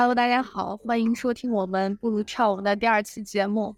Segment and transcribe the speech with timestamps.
[0.00, 3.76] Hello，大家好，欢迎收听我们不如跳舞的第二期节目。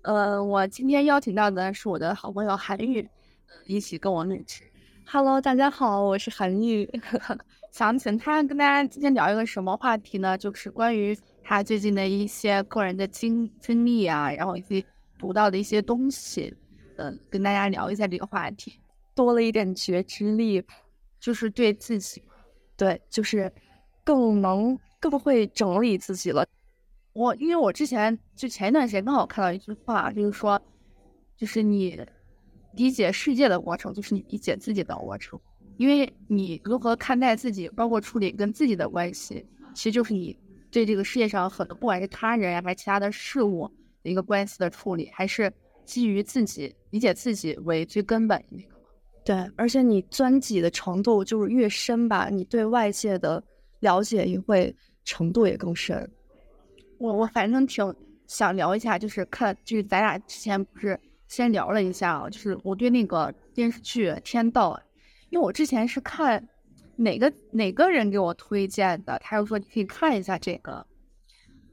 [0.00, 3.06] 呃，我今天邀请到的是我的好朋友韩愈，
[3.66, 4.62] 一起跟我录制。
[5.04, 6.90] Hello，大家好，我是韩愈，
[7.72, 10.38] 想请他跟大家今天聊一个什么话题呢？
[10.38, 14.82] 就是关于他最近的一些个人的经经历啊，然后以及
[15.18, 16.56] 读到的一些东西，
[16.96, 18.80] 嗯，跟大家聊一下这个话题。
[19.14, 20.64] 多了一点觉知力，
[21.20, 22.22] 就是对自己，
[22.78, 23.52] 对，就是
[24.02, 24.78] 更能。
[25.00, 26.46] 更会整理自己了。
[27.12, 30.60] 我因为我之前就前一段时间刚好看到一句话，就是说，
[31.36, 32.00] 就是你
[32.74, 35.38] 理解世界的过程，就是你理解自己的过程。
[35.76, 40.38] 因为你如何看待自己，包括处理跟自己的关系，其实就是你
[40.70, 43.68] 对这个世界上很多不管是他人呀，还是其他的事物
[44.04, 45.52] 的一个关系的处理，还是
[45.84, 48.76] 基于自己理解自己为最根本的那个。
[49.24, 53.42] 对，而且你钻己的程度就是越深吧，你对外界的
[53.80, 54.72] 了解也会。
[55.04, 56.10] 程度也更深，
[56.98, 57.94] 我我反正挺
[58.26, 64.74] 想聊一下，就是看就是咱俩之前不是先聊了一下啊，就是我对那个电视剧《天道》，
[65.30, 66.48] 因为我之前是看
[66.96, 70.86] 哪个哪个人给我推荐的，他又说你可以看一下这个，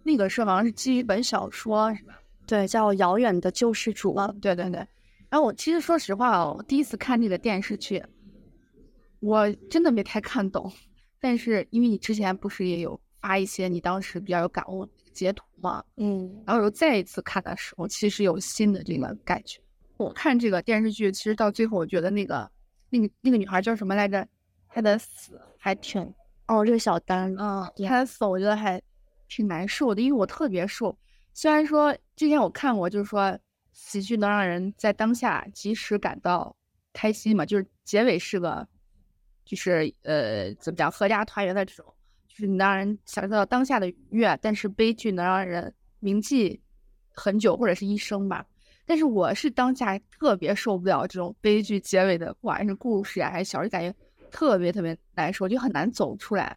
[0.03, 2.19] 那个是好像是基于一本小说是吧？
[2.47, 4.13] 对，叫《遥远的救世主》。
[4.39, 4.77] 对对对。
[5.29, 8.01] 然后我其实说实话哦，我第一次看这个电视剧，
[9.19, 10.71] 我真的没太看懂，
[11.19, 12.99] 但是因为你之前不是也有。
[13.27, 19.59] 发一些你当时比较有感悟的截图嘛，嗯，然后又再一次看的时候，其实有新的这个感觉。
[19.97, 22.49] 我看这个电视剧，其实到最后，我觉得那个
[22.89, 24.25] 那个那个女孩叫什么来着？
[24.69, 26.01] 她的死还挺……
[26.47, 28.81] 哦，这个小丹，嗯，她的死我觉得还
[29.27, 30.97] 挺难受的，因为我特别瘦。
[31.33, 33.37] 虽然说之前我看过，就是说
[33.73, 36.55] 喜剧能让人在当下及时感到
[36.93, 38.65] 开心嘛，就是结尾是个，
[39.43, 41.93] 就是呃，怎么讲，合家团圆的这种。
[42.27, 46.61] 就是能让人享受到当下的愉悦，但是悲剧能让人铭记
[47.13, 48.45] 很久或者是一生吧。
[48.85, 53.93] 但是我是当下特别受不了这种悲剧结尾的，不管是故事啊还是小说，感觉
[54.31, 56.55] 特别特别难受，就很难走出来。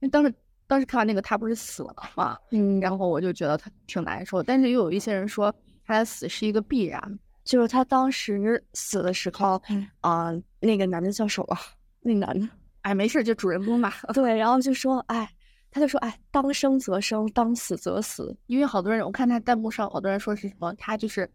[0.00, 0.34] 因为当时
[0.66, 4.42] 当时看完那个他不是死了嘛，嗯，然后我就觉得他挺难受。
[4.42, 5.54] 但是又有一些人说
[5.84, 9.60] 他的死是一个必然，就是他当时死的时候，
[10.00, 11.56] 啊，那个男的叫什么？
[12.00, 12.48] 那男的。
[12.88, 13.92] 哎，没事，就主人公嘛。
[14.14, 15.30] 对，然后就说，哎，
[15.70, 18.34] 他就说，哎，当生则生，当死则死。
[18.46, 21.30] 因为好多人，我看他弹幕上好多人说是什么，他就是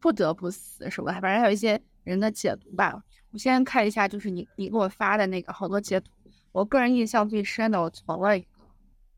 [0.00, 2.98] 不得不死什么，反正还有一些人的解读吧。
[3.32, 6.10] 我先看一下，就是你你给我发的那个好多截图。
[6.52, 8.48] 我个人印象最深的，我存了一个，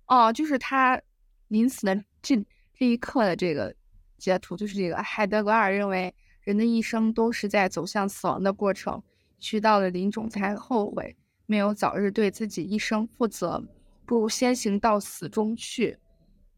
[0.09, 1.01] 哦，就是他
[1.47, 2.37] 临死的这
[2.75, 3.73] 这一刻的这个
[4.19, 9.01] 截图，就是这个海德格尔认为，人的一生都是在走向死亡的过程，
[9.39, 11.17] 去到了临终才后悔。
[11.47, 13.63] 没有早日对自己一生负责，
[14.05, 15.97] 不如先行到死中去，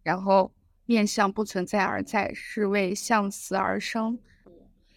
[0.03, 0.51] 然后
[0.87, 4.19] 面向不存在而在，是为向死而生。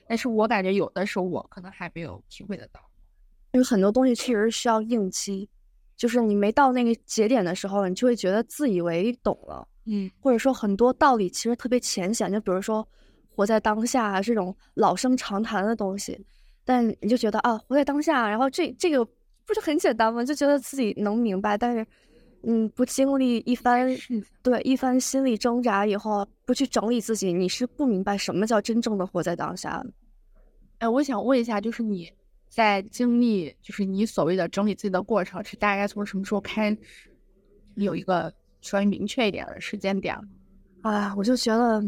[0.07, 2.81] 但是我感觉有的时候我可能还没有体会得到，
[3.51, 5.49] 因为很多东西确实需要应激，
[5.97, 12.87] 就是你没到那个节点的时候，你就会觉得自以为懂了，嗯，或者说很多道理其实特别浅显，就比如说
[13.35, 16.25] 活在当下这种老生常谈的东西，
[16.63, 19.05] 但你就觉得啊，活在当下，然后这这个。
[19.45, 20.23] 不是很简单吗？
[20.23, 21.85] 就觉得自己能明白，但是，
[22.43, 23.87] 嗯，不经历一番
[24.41, 29.83] 对一番心理挣扎以后，不去整理自己，你是不明白什么叫真正的活在当下。
[30.79, 32.11] 哎，我想问一下，就是你
[32.49, 36.77] 在经历，就是你所谓的整理自己的过程，是大概从什么时候开始？
[37.75, 40.17] 有一个稍微明确一点的时间点？
[40.81, 41.83] 啊，我就觉得，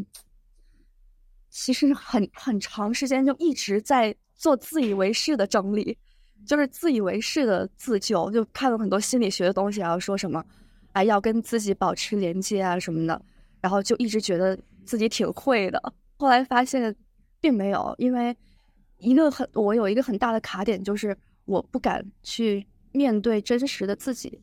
[1.49, 5.97] 其实很很长时间就一直在做自以为是的整理。
[6.45, 10.43] 就是自以为是的自救，就看了很多心理学的东西，然后说什么，
[10.91, 13.21] 哎，要跟自己保持连接啊什么的，
[13.61, 15.93] 然后就一直觉得自己挺会的。
[16.17, 16.95] 后来发现
[17.39, 18.35] 并没有，因为
[18.99, 21.15] 一个很我有一个很大的卡点，就是
[21.45, 24.41] 我不敢去面对真实的自己。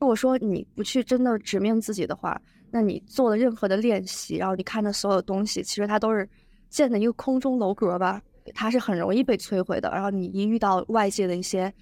[0.00, 2.40] 如果说你不去真的直面自己的话，
[2.70, 6.28] 那你做的任何的练习，然后你看的所有东西，其实它都是
[6.68, 8.20] 建的一个空中楼阁吧。
[8.54, 11.72] 它是很容易被摧毁的，然后你一遇到外界的一些，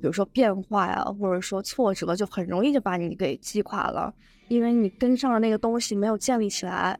[0.00, 4.12] 比如说变化呀，或者说挫折，就很容易就把你给击垮了，
[4.48, 6.98] 因为你跟上的那个东西没有建立起来。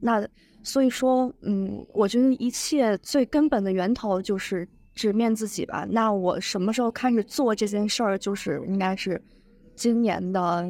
[0.00, 0.26] 那
[0.62, 5.86] 所以说，嗯，我觉得一切最根本的源头就是直面自己吧。
[5.90, 8.18] 那我什么时候开始做这件事儿？
[8.18, 9.22] 就是应该是
[9.74, 10.66] 今年的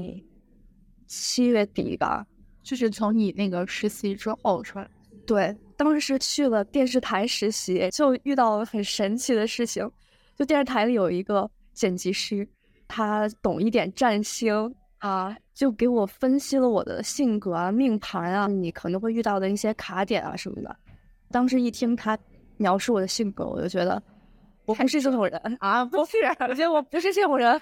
[1.06, 2.26] 七月底吧，
[2.62, 4.88] 就是从你那个实习之后是吧？
[5.26, 5.56] 对。
[5.80, 9.90] 当时去了电视台实习，就遇到了很神奇的事情。
[10.36, 12.46] 就电视台里有一个剪辑师，
[12.86, 14.52] 他懂一点占星，
[14.98, 20.76] 啊，就给我分析了我的性格啊、命盘啊，你可能会遇到的一些卡点啊什么的。
[21.30, 22.18] 当时一听他
[22.58, 24.02] 描述我的性格，我就觉得
[24.66, 27.58] 我不是这种人 啊，不是，我觉得我不是这种人，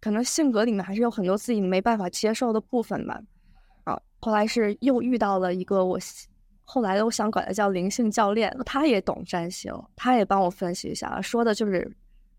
[0.00, 3.20] 可能性格里面还是有很多自己没办法接受的部分吧。
[3.84, 5.96] 啊，后来是又遇到了一个我。
[6.64, 11.88] 后来我想管他叫灵性教练，他也懂占星，他也帮我分析一下，说的就是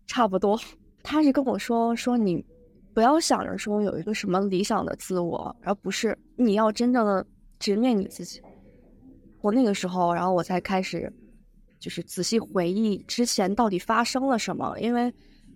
[0.06, 0.58] 差不多。
[1.02, 2.44] 他是跟我说说你
[2.92, 7.24] 不要想着说有一个什么理想的自我，而不是你要真正的
[7.58, 8.42] 直面你自己。
[9.40, 11.10] 我那个时候，然后我才开始
[11.78, 15.12] 就是仔细回忆之前到底发生了什么，因为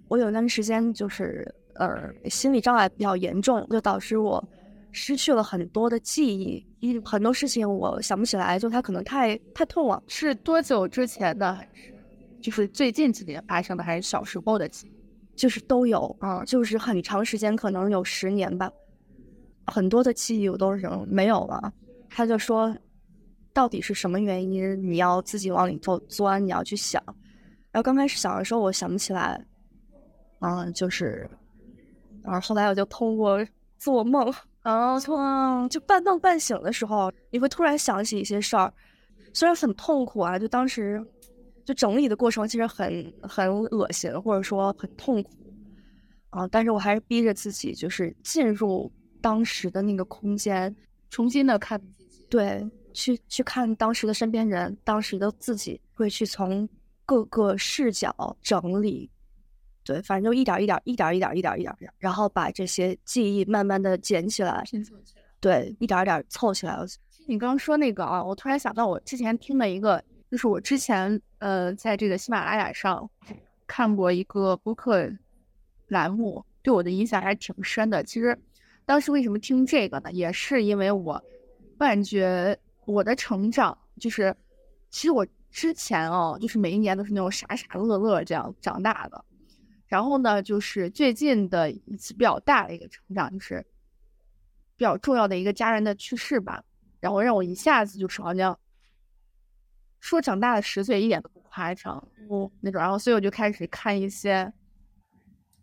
[0.07, 4.43] 我有段时间就是呃心理障碍比较严重，就导致我。
[4.93, 10.03] 失去了很多的记忆，因很多事情我想不起来，就它可能太太痛了。
[10.09, 11.55] 是多久之前的？
[11.55, 11.95] 还是
[12.41, 13.85] 就是最近几年发生的？
[13.85, 15.37] 还是小时候的记忆？
[15.37, 18.71] 就是都有啊，就是很长时间，可能有十年吧。
[19.67, 21.73] 很多的记忆我都是没有了。
[22.09, 22.77] 他就说，
[23.53, 24.83] 到底是什么原因？
[24.83, 27.03] 你要自己往里头钻，你要去想。
[27.71, 29.41] 然后刚开始想的时候，我想不起来。
[30.41, 31.31] 嗯，就是，
[32.23, 33.47] 然后后来我就通过
[33.79, 34.33] 做梦。
[34.62, 38.73] 然后就半梦半醒的时候，你会突然想起一些事儿，
[39.33, 41.03] 虽然很痛苦啊，就当时
[41.65, 45.31] 就整理的过程其实很很恶心，或者说很痛苦
[46.31, 48.91] 啊，但是我还是逼着自己，就是进入
[49.21, 50.75] 当时的那个空间，
[51.09, 51.81] 重新的看，
[52.29, 56.69] 对，去去看当时的身边人，当时的自己，会去从
[57.07, 59.11] 各个视角整理。
[59.85, 65.23] 对，反正就一点一点，一点一点，一点一点，然后把这些记忆慢慢的捡起来，拼凑起来。
[65.41, 66.79] 对，一点一点凑起来。
[67.27, 73.09] 你刚刚说那个啊，我突然想到，我之前听的一个，就是我之前呃，在这个喜马拉雅上
[73.67, 75.11] 看过一个播客
[75.88, 78.03] 栏目，对我的影响还是挺深的。
[78.05, 78.38] 其实
[78.85, 80.12] 当时为什么听这个呢？
[80.12, 81.23] 也是因为我
[81.79, 84.35] 感觉我的成长，就是
[84.91, 89.25] 其实我之前哦，就是每一年都是那种傻傻乐乐这样长大的。
[89.91, 93.67] 然后呢，就是最近的一次比较大的一个成长，就是
[94.77, 96.63] 比较重要的一个家人的去世吧。
[97.01, 98.57] 然后让我一下子就是好像
[99.99, 102.81] 说长大了十岁，一点都不夸张，嗯，那种。
[102.81, 104.53] 然后所以我就开始看一些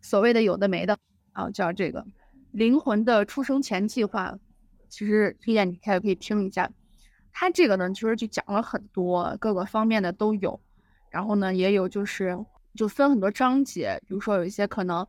[0.02, 0.94] 所谓的有的没的
[1.32, 2.06] 啊，叫这个
[2.50, 4.38] 灵魂的出生前计划。
[4.90, 6.70] 其实推荐你开始可以听一下，
[7.32, 10.60] 他这个呢，其实就讲了很多各个方面的都有。
[11.08, 12.38] 然后呢，也有就是。
[12.74, 15.06] 就分很多章节，比如说有一些可能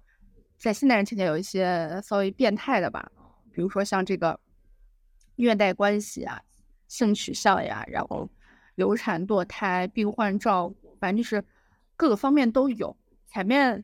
[0.58, 3.12] 在现代人听起来有一些稍微变态的吧，
[3.52, 4.40] 比如说像这个
[5.36, 6.42] 虐待关系啊、
[6.88, 8.30] 性取向呀，然后
[8.76, 11.44] 流产、堕胎、病患照顾，反正就是
[11.96, 12.96] 各个方面都有。
[13.28, 13.84] 前面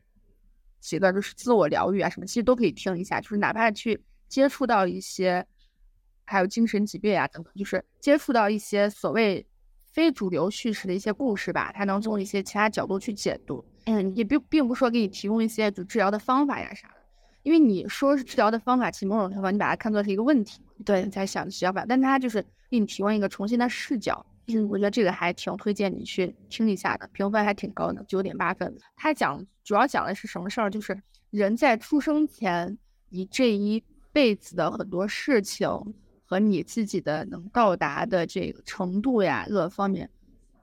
[0.80, 5.46] 几个就是自我疗愈啊什么，其实都可以听一下，就是哪怕去接触到一些
[6.24, 9.46] 还有精神疾病啊等等，就是接触到一些所谓
[9.96, 13.64] 非主流叙事的一些故事吧，它能从一些其他角度去解读。
[13.86, 16.94] 嗯，也并并不是说给你提供一些就治疗的方法呀啥的，
[17.42, 24.26] 因为你说是治疗的方法，其实某种程度你把它看作是一个问题，对你才想想法，但它就是给你提供一个重新的视角。
[24.48, 28.76] 嗯，我觉得这个还挺推荐你去听一下的，评分还挺高的，九点八分。
[28.96, 30.68] 他讲主要讲的是什么事儿？
[30.70, 31.00] 就是
[31.30, 32.76] 人在出生前，
[33.08, 33.82] 你这一
[34.12, 35.66] 辈子的很多事情
[36.26, 40.10] 和你自己的能到达的这个程度呀，各个方面。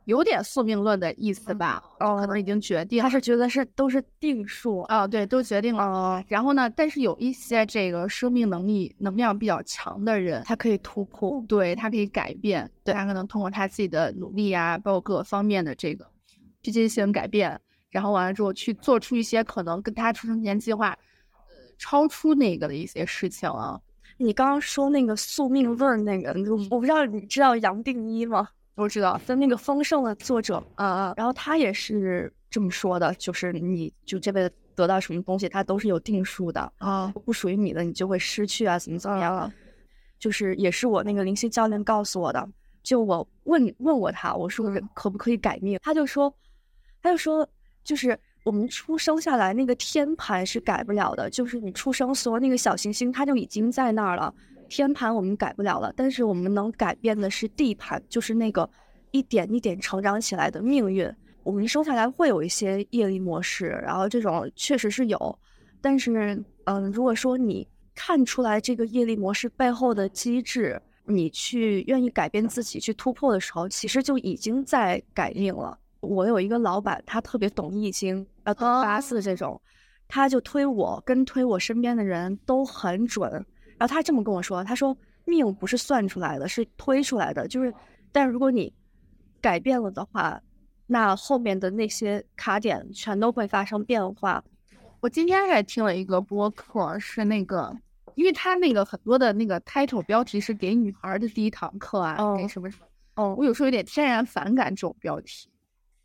[0.05, 1.81] 有点宿命论的意思吧？
[2.01, 6.21] 哦，可能已经决定，他是觉得是都是定数啊，对，都决定了。
[6.27, 16.05] 然后呢，但是有一些这个生命能力能量比较强的人，他可以突破，对他可以改变，对他可能通过他自己的努力啊，包括各个方面的这个
[16.63, 17.57] 去进行改变，
[17.89, 21.39] 然后完了之后去做出一些可能跟他出生前计划呃
[21.77, 23.79] 超出那个的一些事情啊。
[24.17, 26.34] 你刚刚说那个宿命论那个，
[26.70, 28.48] 我不知道你知道杨定一吗？
[28.75, 39.53] 我知道，就那个丰盛的作者，啊啊，然后他也是这么说的，就是你就这辈子得到什么东西，它都是有定数的啊，不属于你的，你就会失去啊，怎么怎么样啊？
[40.17, 42.48] 就是也是我那个灵性教练告诉我的，
[42.82, 44.65] 就我问问过他，我说
[44.96, 46.34] 可不可以改命，他就说，
[47.01, 47.48] 他就说，
[47.84, 54.33] 就是我们出生下来那个天盘是改不了的，就是你出生所有那个小行星，它就已经在那儿了。
[54.69, 58.69] 天盘我们改不了了，但是我们能改变的是地盘，就是那个
[59.12, 61.09] 一点一点成长起来的命运。
[61.43, 65.39] 我们生下来会有一些业力模式，然后这种确实是有，
[65.81, 75.77] 但是，嗯，如果说你看出来这个业力模式背后的机制，你去愿意改变自己去突破的时候，其实就已经在改命了。
[76.03, 79.60] 我有一个老板，他特别懂易经，呃，八字这种，
[80.07, 83.31] 他就推我跟推我身边的人都很准。
[83.79, 84.95] 然后他这么跟我说，他说
[85.25, 87.74] 命不是算出来的，是推出来的，就是，
[88.12, 88.72] 但如果你
[89.41, 90.39] 改变了的话，
[90.88, 94.43] 那后面的那些卡点全都会发生变化。
[95.00, 97.75] 我今天还听了一个播客，是那个，
[98.15, 105.50] 因为他那个很多的那个 title 标题是给女孩的第一堂课啊，哦给什么什么，哦，我有时候有点天然反感这种标题。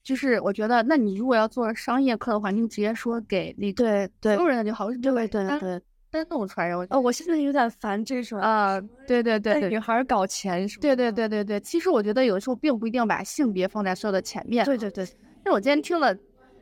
[0.09, 14.65] 就是我觉得，那你如果要做商业课的话，你就直接说给那个对对所有人就好，对对单对，单弄出来，哦，我现在有点烦这种啊，对对对对女孩搞钱什么对对对对对，其实我觉得有的时候并不一定把性别放在所有的前面。
[14.65, 15.07] 对对对，
[15.45, 16.17] 但我今天听了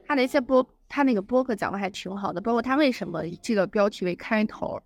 [0.04, 4.76] 他的一些播，他那个播客讲的还挺好的，包括他为什么以这个标题为开头，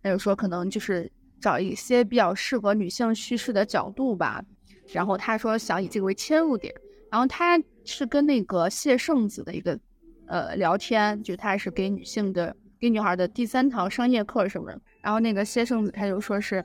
[0.00, 1.10] 他就说可能就是
[1.40, 4.40] 找一些比较适合女性叙事的角度吧。
[4.92, 6.72] 然后他说想以这个为切入点，
[7.10, 9.78] 然后他是跟那个谢圣子的一个
[10.26, 14.80] 呃聊天，就他是给女性的给女孩的第三堂商业课什么的。
[15.00, 16.64] 然后那个谢圣子他就说是，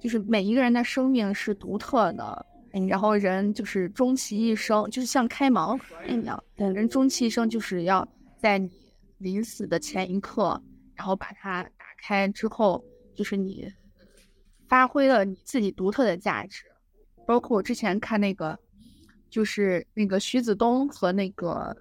[0.00, 2.46] 就是每一个人的生命是独特的，
[2.88, 8.06] 然后人就是终其一生，就是像开盲盒一样，对人终其一生就是要
[8.38, 8.70] 在你
[9.18, 10.60] 临死的前一刻，
[10.94, 13.72] 然后把它打开之后，就是你
[14.68, 16.64] 发挥了你自己独特的价值。
[17.24, 18.58] 包括我之前看那个，
[19.28, 21.76] 就是那个徐子东和那个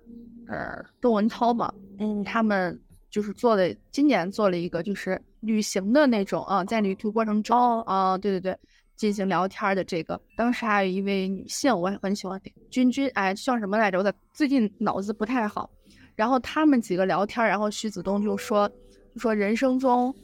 [0.47, 8.57] 呃窦文涛嘛，嗯，他们就是做的今年做了一个就是旅行的那种啊，在旅途过程中啊，对对对，
[8.95, 10.19] 进行聊天的这个。
[10.35, 13.99] 当时还有一位女性，我也很喜欢那个君君，哎，叫什么来着？
[13.99, 15.69] 我咋最近脑子不太好。
[16.15, 18.69] 然后他们几个聊天，然后徐子东就说，
[19.13, 20.15] 就说人生中，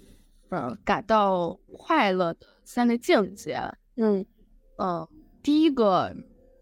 [0.49, 3.59] 呃，感到快乐的三个境界，
[3.97, 4.25] 嗯
[4.77, 5.07] 嗯，
[5.43, 6.15] 第一个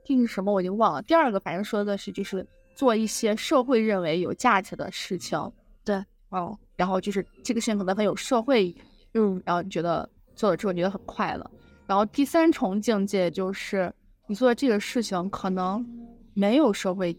[0.09, 5.39] 这是什么我已经忘了，第二个反正说的是就是做一些社会认为有价值的事情，
[5.85, 8.77] 对，哦，然后就是这个事情可能很有社会意义，
[9.13, 11.51] 嗯然后你觉得做了之后觉得很快乐，
[11.85, 13.93] 然后第三重境界就是
[14.25, 15.85] 你做的这个事情可能
[16.33, 17.15] 没有社会，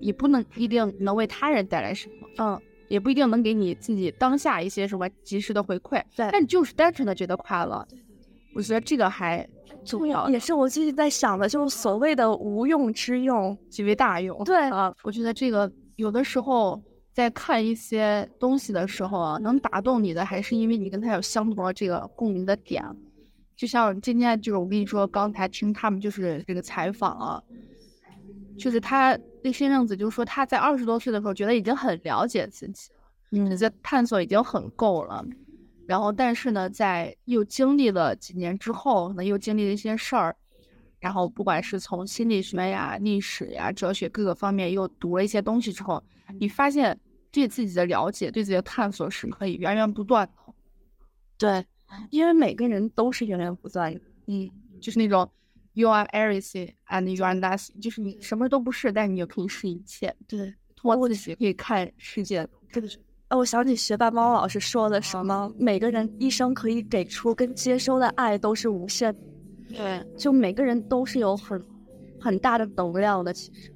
[0.00, 6.28] 也不能一定能为他人带来什么，嗯，也不一定能给你自己当下一些什么及时的回馈，对。
[6.32, 7.86] 但你就是单纯的觉得快乐，
[8.54, 9.48] 我觉得这个还
[9.84, 13.56] 重要，也是我最近在想的，就是所谓的无用之用。
[13.68, 14.42] 即为大用。
[14.44, 16.80] 对啊，我觉得这个有的时候
[17.12, 22.84] 在看一些东西的时候啊，能打动你的，还是因为你跟他有相同的这个共鸣的点。
[23.56, 27.42] 就像今天就是我跟你说，刚才听他们就是这个采访啊，
[28.58, 32.98] 就是他那新正子就说他在二十多岁的时候觉得已经很了解自己了，
[33.30, 35.24] 嗯在探索已经很够了。
[35.86, 40.36] 然后，但是呢，在又经历了几年之后，呢又经历了一些事儿，
[41.00, 46.02] 然后不管是从心理学呀、历史呀、哲学各个方面又读了一些东西之后，
[46.38, 46.98] 你发现
[47.30, 50.54] 对自己的了解、对自己的探索是可以源源不断的。
[51.36, 51.66] 对，
[52.10, 54.00] 因为每个人都是源源不断的。
[54.26, 54.48] 嗯，
[54.80, 55.28] 就是那种
[55.72, 60.14] you are everything and you are nothing，就是你什么都不是，但你也可以是一切。
[60.28, 62.46] 对，通过自己可以看世界。
[62.72, 62.80] 对
[63.32, 69.14] 哦，我想起学霸猫老师说的什么，每个人一生可以给出跟接收的爱都是无限，
[69.70, 71.60] 对，就每个人都是有很
[72.20, 73.32] 很大的能量的。
[73.32, 73.72] 其实，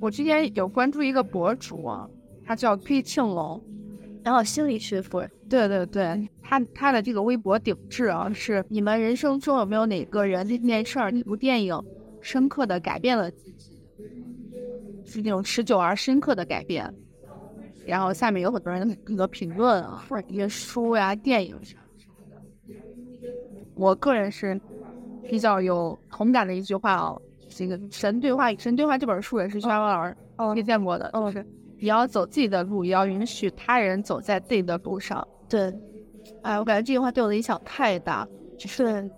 [0.00, 2.08] 我之前有关注一个博主啊，
[2.46, 3.62] 他叫 P 庆龙。
[4.22, 11.78] 然后心理学博，对对对，他他的这个微博顶置啊，是你们人生中有没有哪个人、那件事儿、那部电影
[12.22, 13.82] 深刻的改变了自己，
[15.04, 16.90] 是那种持久而深刻的改变。
[17.86, 22.40] 然后下面有很多人那个评论啊，或者一些书呀、电影啥什么的。
[23.74, 24.60] 我个人是
[25.28, 30.16] 比较有同感的一句话哦，这个《神对话与神对话》这本书也是徐老师
[30.54, 31.44] 推荐过的，就是
[31.78, 35.26] 你要走自己的路，也要允许他人走在自己的路上。
[35.48, 35.72] 对，
[36.42, 38.26] 哎，我感觉这句话对我的影响太大，
[38.58, 39.10] 就是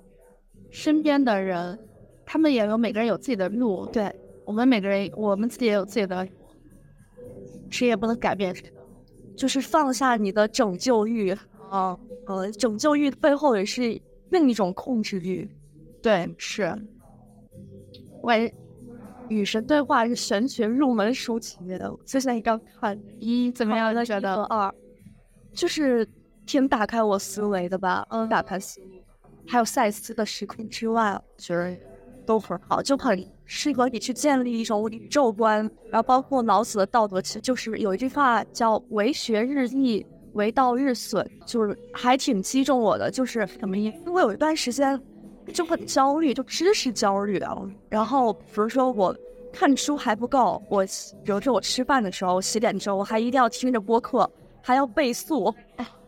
[0.71, 1.79] 身边的人，
[2.25, 6.27] 他们也有每个人有自己的路，对，我们每个人，我们自己也有自己的，
[7.71, 8.73] 谁也不能改变谁。
[9.37, 11.31] 就是放下你的拯救欲，
[11.69, 15.49] 啊，呃，拯救欲背后也是另一种控制欲。
[16.01, 16.75] 对，是，
[18.23, 18.33] 我
[19.29, 23.95] 与神对话》是玄学入门书籍的，我最近刚看，一怎么样？
[23.95, 24.73] 的觉得二，
[25.53, 26.09] 就是
[26.47, 29.05] 挺打开我思维的吧，嗯，打开思维。
[29.49, 31.77] 还有赛斯的时空之外，觉得
[32.27, 35.59] 都很好，就很适合你去建立一种宇宙观。
[35.91, 43.11] 然后包括老子的道德，其实就是有一句话叫“为学日益，为道日损”，就是还挺击中我的。
[43.11, 43.97] 就是什么意思？
[44.07, 45.01] 因为有一段时间
[45.55, 47.57] 就很焦虑，就知识焦虑啊。
[47.89, 49.17] 然后比如说我
[49.53, 50.85] 看书还不够，我
[51.25, 54.29] 比如说我吃饭的时候、洗脸的时候，我还一定要听着播客，
[54.61, 55.55] 还要背诵。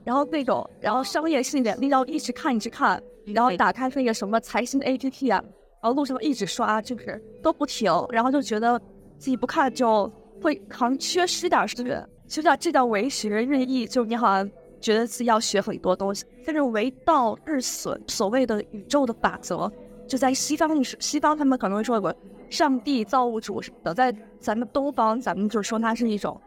[0.05, 5.45] 然后那种，然后商业性的，你要一直看一直看，然后打开那个什么财新的 APP 啊，
[5.88, 8.78] 后路上一直刷，就是都不停，然后就觉得
[9.18, 10.11] 自己不看就
[10.42, 14.49] 会好像缺失点什么，就叫这叫为学日益，就你好像
[14.80, 19.71] 觉得自己要学很多东西，但是为道日损，所谓的宇宙的法则，
[20.07, 22.14] 就在西方是西方他们可能会说过
[22.50, 26.40] 上帝造物主什么的，在咱们东方，咱们就说它是一种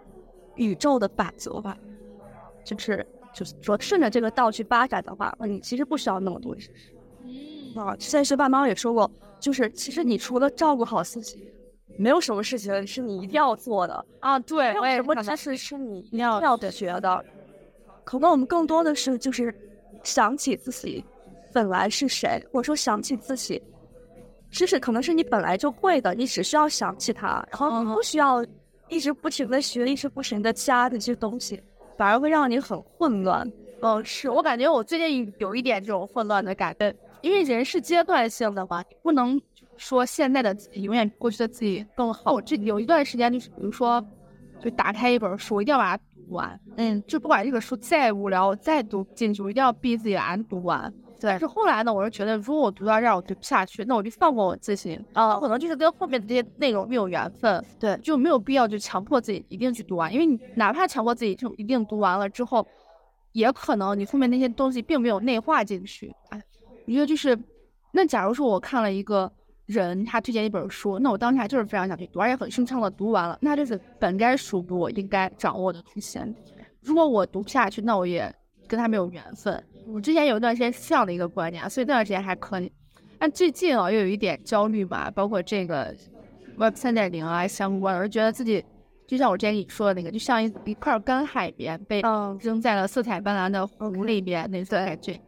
[0.55, 1.77] 宇宙的法则吧，
[2.63, 6.93] 就是就是说顺着这个道去发展的话，你其实不需要那么多知识。
[7.79, 9.09] 啊，现实爸妈也说过，
[9.41, 11.51] 就是其实你除了照顾好自己，
[11.97, 14.39] 没有什么事情是你一定要做的啊。
[14.39, 17.25] 对，没有什么知识是你一定要学的。
[18.03, 19.53] 可能我们更多的是就是
[20.03, 21.03] 想起自己
[21.51, 23.61] 本来是谁，或者说想起自己
[24.49, 28.45] 知识可能是你本来就会的，你只需要想起它，然后你不需要
[28.89, 31.61] 一直不停的学，一直不停的加这些东西，
[31.97, 33.49] 反而会让你很混乱。
[33.81, 39.39] 嗯，是我感觉我最近有一点这种混乱的感觉，因为人是阶段性的嘛，不能
[39.77, 42.33] 说现在的自己永远比过去的自己更好。
[42.33, 44.03] 我这有一段时间就是，比如说，
[44.59, 46.59] 就打开一本书，我一定要把它读完。
[46.77, 50.93] 嗯，就不管这个书再无聊，我再读进去，我一定要逼自己把它读完。
[51.19, 51.37] 对。
[51.37, 54.99] 是后来呢，我是觉得，如果我读到这儿我读不下去，那我就放过我自己。
[55.13, 57.63] 啊，可能就是跟后面的这些内容没有缘分。
[57.79, 62.65] 对，就没有必要就强迫自己一定去读完，因为你哪怕强迫自己就一定读完了之后。
[63.33, 66.43] 也可能你后面那些东西并没有内化进去，哎，
[66.85, 67.37] 我觉得就是，
[67.91, 69.31] 那假如说我看了一个
[69.65, 76.19] 人他推荐一本书，那我当下就是非常想去读，而且很顺畅的读完了，那就是本该属于我应该掌握的东西。
[76.81, 78.33] 如果我读不下去，那我也
[78.67, 79.63] 跟他没有缘分。
[79.87, 82.71] 我之前有一段时间是这样的一个观念，所以那段时间还可以。
[83.19, 85.95] 但最近啊，又有一点焦虑吧，包括这个
[86.57, 88.63] Web 三点零啊相关，我就觉得自己。
[89.07, 92.01] 就像我之前跟你说的那个，就像一一块干海绵被
[92.39, 95.19] 扔在了色彩斑斓的湖里边，那种感觉，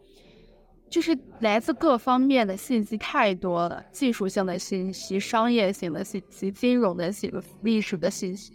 [0.93, 8.53] 就是来自各方面的信息太多了，技术性的信息、商业性的信息、金融的信息、历史的信息，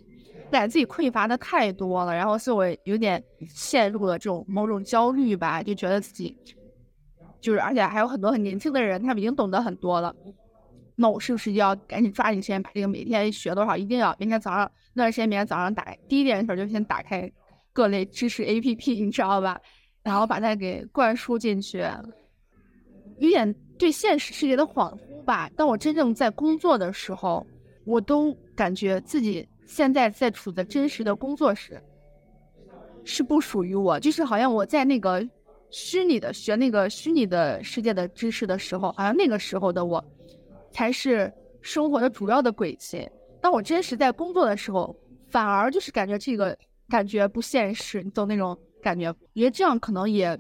[0.48, 6.38] 感觉自己匮乏的太多了，然后所以我有点陷入了这种某种焦虑吧，就觉得自己
[7.40, 10.14] 就是，而且还有很多很年轻的人，他们已经懂得很多了。
[10.94, 17.29] 那我是不是要赶紧抓紧时间把这个每天学多少，一定要明天早上那段时间，明天早上打第一件事就先打开
[17.72, 19.61] 各类知识 APP，你知道吧？
[20.05, 21.85] 然后把它给灌输进去，
[23.18, 25.50] 有点对现实世界的恍惚吧。
[25.57, 27.46] 当我真正在工作的时候，
[27.85, 31.83] 我都感觉自己现在在处的真实的工作室
[33.04, 35.26] 是不属于我，就是好像我在那个
[35.70, 40.04] 虚拟的学那个虚拟的世界的知识的时候，好像那个时候的我。
[40.70, 43.09] 才是生活的主要的轨迹。
[43.40, 44.94] 当我真实在工作的时候，
[45.31, 46.57] 反而就是感觉这个
[46.90, 49.09] 感觉不现实，你懂那种感觉？
[49.09, 50.38] 我觉得这样可能也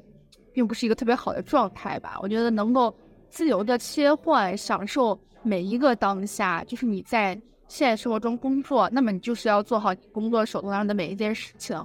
[0.58, 2.18] 并不是一个特别好的状态吧。
[2.20, 2.92] 我觉得能够
[3.30, 11.76] 自由的切换，享受每一个当下，就是你在现实生活中工作，那么你就是要做好你工作手头上的每一件事情。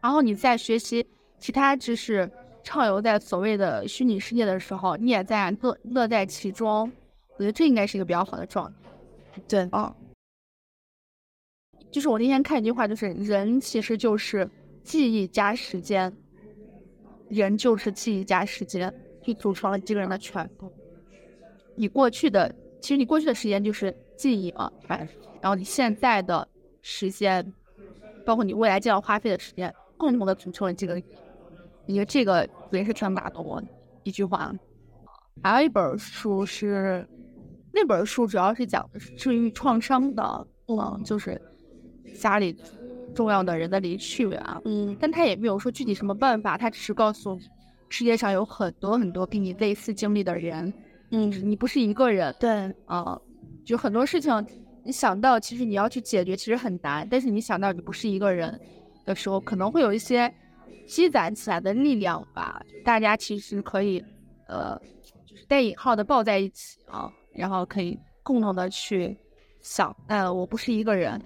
[0.00, 1.06] 然后你在学习
[1.38, 2.26] 其他知识，
[2.64, 6.90] 畅游在所谓的虚拟世界的时候，你也在乐乐在其中。
[7.36, 8.72] 我觉得这应该是一个比较好的状
[9.34, 9.94] 态，对，哦，
[11.90, 14.48] 就是我那天看一句话，就是人其实就是
[14.82, 16.10] 记忆加时间，
[17.32, 18.92] 人就是记忆加时间，
[19.22, 20.72] 就组成了这个人的全部。
[21.74, 25.08] 你过去的，其实你过去的时间就是记忆嘛，哎，
[25.40, 26.46] 然后你现在的
[26.82, 27.52] 时间，
[28.24, 30.94] 包括你未来将要花费的时间，共同的组成了这个。
[31.86, 33.66] 我觉得这个也是挺打动我的
[34.04, 34.54] 一句话。
[35.42, 37.06] 还有一本书是。
[37.74, 41.40] 那本书主要是讲的是治愈创伤的，嗯，就是
[42.14, 42.54] 家里
[43.12, 47.38] 重要的人的离去啊，嗯，但他也没有说具体什么办法，他只是告诉
[47.88, 50.72] 世界上有很多很多跟你类似经历的人，
[51.10, 52.50] 嗯，你不是一个人，对，
[52.86, 53.18] 啊，
[53.64, 54.46] 就很多事情
[54.84, 58.60] 你想到其实你要去解决其实很难，但是你想到你不是一个人
[59.04, 60.32] 的时候，可能会有一些
[60.86, 64.02] 积攒起来的力量吧，大家其实可以
[64.48, 64.76] 呃，
[65.24, 67.10] 就是带引号的抱在一起啊。
[67.34, 69.16] 然后可以共同的去
[69.62, 71.18] 想，呃，我不是一个人，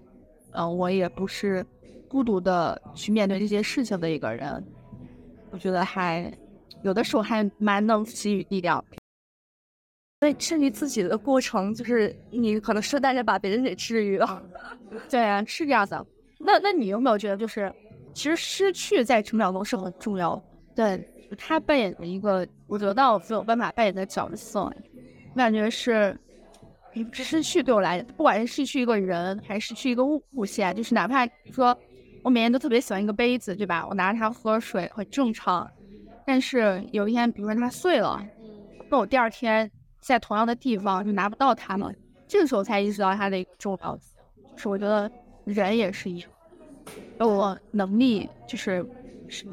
[0.52, 1.66] 嗯，我也不是
[2.08, 4.64] 孤独的去面对这些事情的一个人。
[5.50, 6.32] 我觉得还
[6.82, 8.84] 有的时候还蛮能给予力量。
[10.20, 14.42] 所以治愈自己的过程，就是你可能顺带着把别人给治愈了。
[15.10, 16.06] 对啊，是这样的。
[16.38, 17.72] 那那你有没有觉得，就是
[18.14, 20.34] 其实失去在成长中是很重要
[20.74, 20.96] 的？
[20.96, 24.60] 对，他扮演的一个我得到没有办法扮演的角色。
[24.60, 26.18] 我感觉是，
[27.12, 31.78] 失去对我来，不管是失去一个人，还是失去一个物物件，就是哪怕说，
[32.26, 33.86] 我每天都特别喜欢一个杯子，对吧？
[33.86, 35.70] 我拿着它喝水很正常。
[36.26, 38.20] 但是有一天，比如说它碎了，
[38.90, 41.94] 那我第二天在同样的地方就拿不到它了，
[42.26, 44.10] 这个时候才意识到它的一个重要性。
[44.56, 45.08] 就是我觉得
[45.44, 46.28] 人也是一样，
[47.16, 48.84] 包括能力，就是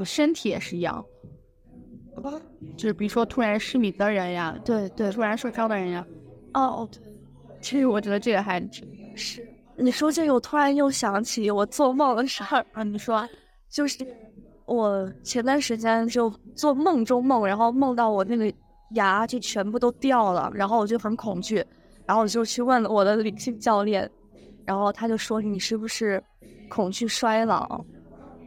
[0.03, 1.05] 身体也是一样。
[2.75, 6.03] 就是比如说突然失明的人呀，对对，突然受伤的人呀。
[6.55, 6.99] 哦，对，
[7.62, 8.59] 其实我觉得这个还
[9.13, 9.47] 是。
[9.75, 12.83] 你说这个，我突然又想起我做梦的事儿啊。
[12.83, 13.27] 你说，
[13.69, 14.05] 就是
[14.65, 18.53] 我前段时间就做梦中梦，然后梦到我那个
[18.91, 21.55] 牙就全部都掉了，然后我就很恐惧，
[22.05, 24.09] 然后我就去问我的灵性教练，
[24.63, 26.23] 然后他就说你是不是
[26.69, 27.83] 恐惧衰老？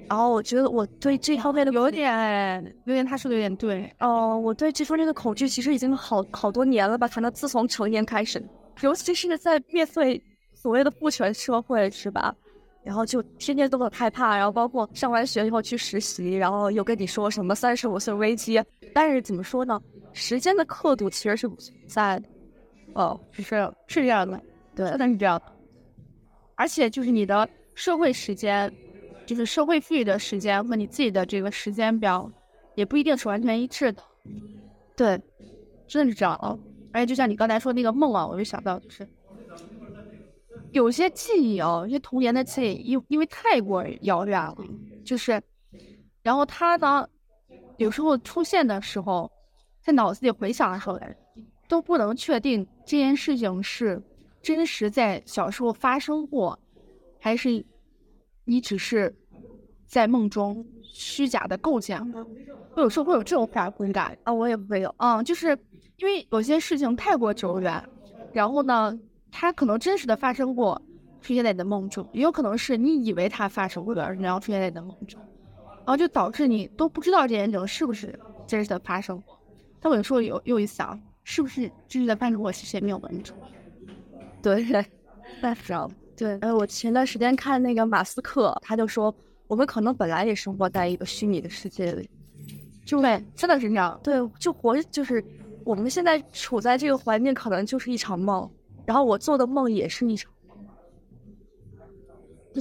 [0.09, 3.93] 然后我觉得我对这方面的有点，有点他说的有点对。
[3.99, 7.09] 哦，我对这方面的恐惧其实已经好好多年了吧？
[7.09, 8.41] 可能自从成年开始，
[8.83, 10.23] 尤其是在面对。
[10.67, 12.35] 所谓的父权社会是吧？
[12.83, 18.61] 然后就天天都很害怕，然后包括上完学以后去实习，然后又跟你说什么三十五岁危机。
[18.93, 19.81] 但是怎么说呢？
[20.13, 22.29] 时间的刻度其实是不存在的。
[22.95, 24.43] 哦，是是这样的，
[24.75, 25.45] 对，真的是这样的。
[26.57, 28.69] 而且就是你的社会时间，
[29.25, 32.29] 就是社会赋予的时间和你自己的这个时间表，
[32.75, 34.03] 也不一定是完全一致的。
[34.97, 35.17] 对，
[35.87, 36.59] 真的是这样的。
[36.93, 39.07] 而且就像你刚才说那个梦啊，我就想到就是。
[40.77, 44.55] 有些记忆哦，有些童年的记忆，因因为太过遥远了，
[45.07, 45.43] 就是，
[46.23, 47.09] 然后他呢，
[47.79, 49.31] 有时候出现的时候，
[49.81, 51.01] 在脑子里回想的时候，
[51.67, 54.03] 都不能确定这件事情是
[54.43, 56.59] 真实在小时候发生过，
[57.19, 57.65] 还是
[58.45, 59.17] 你只是
[59.87, 61.99] 在梦中虚假的构建。
[62.75, 65.59] 我有时候会有这种反回感啊，我也会有，嗯，就是
[65.97, 67.83] 因为有些事情太过久远，
[68.35, 69.01] 然后呢。
[69.31, 70.81] 它可能真实的发生过，
[71.21, 75.21] 出现在你的梦中，也有可能是你以为它发生过的，然后出现在你的梦中，
[75.79, 79.39] 然后就导致你都不知道这件事情是不是真实的发生过。
[79.81, 83.47] 但我有时候有又一想，是不是真实的发生过，其实也没有那么重要。
[84.43, 84.65] 对，
[85.41, 89.15] 那知道对，呃，我前段时间看那个马斯克，他就说，
[89.49, 92.09] 我们可能本来也生活在一个虚拟的世界里，
[92.85, 93.99] 就对，真的是这样。
[94.03, 95.23] 对，就活就是
[95.65, 98.49] 我们现在处在这个环境，可能就是一场梦。
[98.87, 100.57] 然后我做的梦也是一场梦，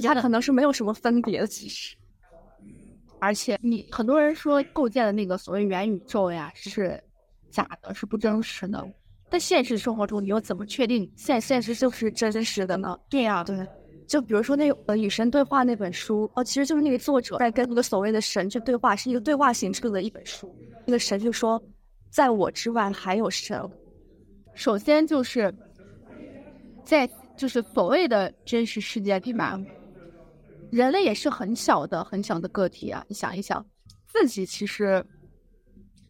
[0.02, 1.96] 它可能是没有什么分别的，其实。
[3.18, 7.02] 而且你很多人说构建的那个所谓元宇宙呀是
[7.50, 8.86] 假的，是不真实的。
[9.30, 12.98] 但现实生活中，你又怎么确定现现实就是真实的呢？
[13.08, 13.66] 对呀，对。
[14.06, 20.54] 就比如说那个《与神对话》那本书，哦，其实就是那个作者在跟那个所谓的神去对话，是一个对话形式的一本书。
[20.84, 21.60] 那个神就说
[22.10, 23.60] ：“在我之外还有神。”
[24.54, 25.52] 首先就是。
[26.86, 29.60] 在就是所谓的真实世界里嘛，
[30.70, 33.04] 人类也是很小的、很小的个体啊。
[33.08, 33.66] 你想一想，
[34.06, 35.04] 自己其实，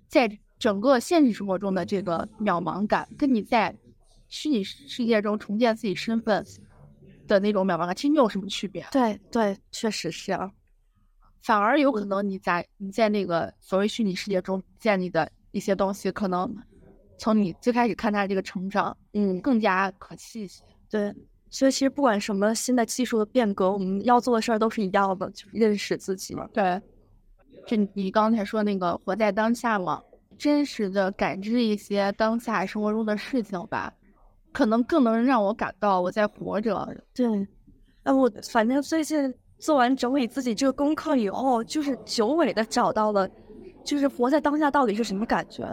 [0.07, 3.75] 在整个现实生活中的这个渺茫感，跟你在
[4.29, 6.45] 虚拟世界中重建自己身份
[7.27, 8.87] 的那种渺茫感，其实没有什么区别。
[8.93, 10.53] 对对，确实是啊。
[11.43, 16.55] 反而有可能你在你在那个所谓虚拟世界中建立的一些东西，可能。
[17.19, 20.63] 从你最开始看他的这个成长，嗯，更加可气一些。
[20.91, 21.15] 对，
[21.49, 26.49] 所以其实不管什么新的技术的变革，我们要做的事儿都是一样的，就是认识自己嘛。
[26.53, 26.81] 对，
[27.67, 30.03] 就你刚才说那个活在当下嘛，
[30.39, 33.93] 真实的感知一些当下生活中的事情吧，
[34.53, 36.87] 可能更能让我感到我在活着。
[37.15, 37.27] 对，
[38.05, 43.29] 哎，我反正最近做完整理自己这个功课以后，就是久违的找到了，
[43.83, 45.67] 就是活在当下到底是什么感觉。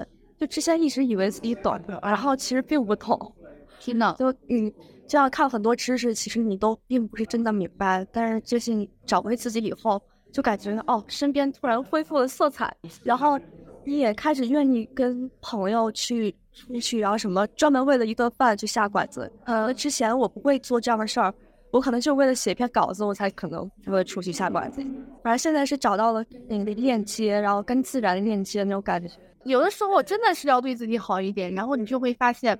[0.44, 3.34] 就之前一直以为自己懂，然后其实并不懂。
[3.80, 4.74] 天呐，就你，
[5.08, 8.06] 这样看很多知识，其实你都并不是真的明白。
[8.12, 10.02] 但是最近找回自己以后，
[10.34, 13.40] 就感觉哦，身边突然恢复了色彩，然后
[13.86, 19.32] 你也开始愿意跟朋友去出去，然后什么专门为了一顿饭去下馆子。
[19.46, 21.34] 呃，之前我不会做这样的事儿，
[21.72, 24.82] 我可能就为了写一篇稿子，我才可能会出去下馆子。
[25.24, 29.10] 反正现在是找到了那个链接，然后跟自然链接那种感觉。
[29.46, 32.58] 有的时候真的是要对自己好一点，然后你就会发现，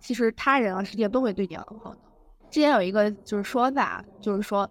[0.00, 1.98] 其实他人啊、世界都会对你很好的。
[2.50, 4.68] 之前有一个就是说法，就是说，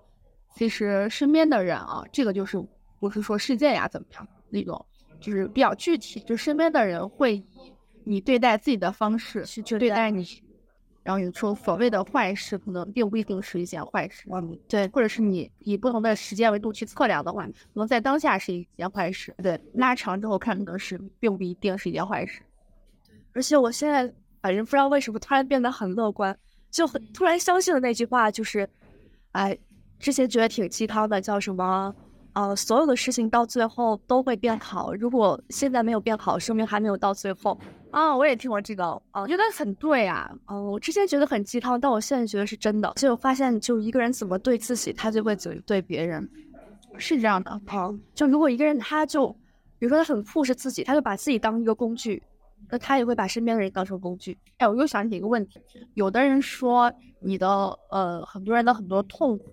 [0.55, 2.61] 其实身边的人啊，这个就是
[2.99, 4.85] 不是说世界呀怎么样那种，
[5.19, 10.25] 就是比较具体，就身边的人会以你对待自己的方式去对待你。
[11.05, 22.41] 然后有时候所谓的坏事，可能并不一定是一件坏事，嗯对，或者是你以不同的时间维度去测量的话，可能在当下是一件坏事，对，拉长之后看可能是并不一定是一件坏事。
[23.33, 26.35] 而且我现在反正不知道为什么突然变得很乐观，
[26.71, 28.67] 就很突然相信了那句话，就是，
[29.33, 29.55] 哎，
[29.99, 31.95] 之前觉得挺鸡汤的，叫什么？
[32.33, 34.93] 呃，所有的事情到最后都会变好。
[34.95, 37.57] 如果现在没有变好，说明还没有到最后。
[37.95, 40.29] 啊，我也听过这个，我觉得很对啊。
[40.47, 42.91] 嗯，我之前觉得很鸡汤，但我现在觉得是真的。
[42.97, 46.29] 就我发现，就一个人怎么对自己，他就会怎么对别人，
[46.97, 47.62] 是这样的。
[47.65, 49.29] 好，就如果一个人他就，
[49.79, 52.21] 比如说他很 push 自己，他就把自己当一个工具，
[52.69, 54.38] 那他也会把身边的人当成工具。
[54.58, 55.58] 哎，我又想起一个问题，
[55.93, 57.47] 有的人说你的
[57.91, 59.45] 呃，很多人的很多痛苦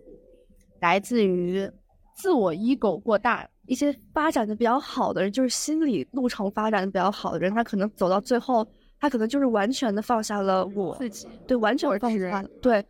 [0.81, 1.71] 来自于
[2.17, 3.49] 自我 ego 过大。
[3.67, 8.67] 一些发展的比较好的人，就是心理路程发展的比较好的人，他可能走到最后，
[8.99, 12.85] 他可能就是完全的放下了我自己，对，完全放下了，对，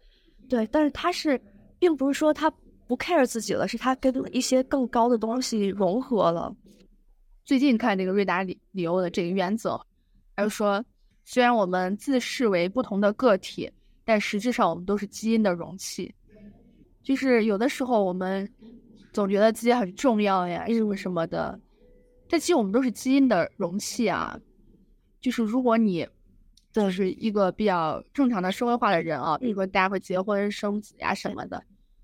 [0.49, 0.67] 对。
[0.69, 1.39] 但是他是，
[1.79, 2.51] 并不是说他
[2.87, 6.55] 不 care 自己了，是他跟一些更高的东西融合了。
[7.45, 9.79] 最近看这个瑞达里里欧的这个原则，
[10.35, 10.83] 他就说，
[11.25, 13.71] 虽然我们自视为不同的个体，
[14.07, 16.13] 但实质上我们都是基因的容器，
[17.03, 18.51] 就是有的时候我们。
[19.13, 21.61] 总觉得自己很重要呀，什么什么的。
[22.29, 24.39] 但其实我们都是基因的容器啊。
[25.21, 26.09] 就是如果你
[26.73, 31.63] 就是一个比较正常的社会化的人啊，比如说大家会结婚生子呀什么的，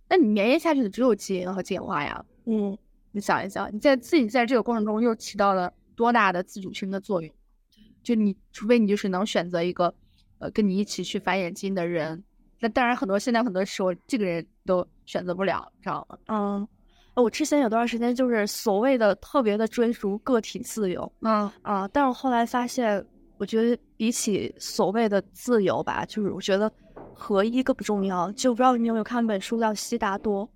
[0.09, 2.25] 那你绵延下去的只有基因和进化呀。
[2.45, 2.79] 嗯，
[3.11, 7.35] 你想一想，你在自己在这个过程中又起到了多大的自主性的作用？
[8.05, 9.93] 就你除非你就是能选择一个
[10.39, 12.23] 呃跟你一起去繁衍基因的人，
[12.61, 16.19] 那当然很多现在很多时候这个人都选择不了，知道吗？
[16.27, 16.69] 嗯。
[17.21, 23.05] 我之前有段时间就是所谓的特别的追逐个体自由，嗯啊，但是后来发现，
[23.39, 26.71] 我觉得比起所谓的自由吧，就是我觉得
[27.15, 28.31] 合一更重要。
[28.33, 30.47] 就不知道你有没有看本书叫《悉达多》？